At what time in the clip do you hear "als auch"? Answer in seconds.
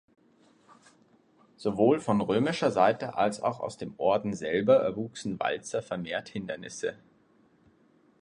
3.13-3.59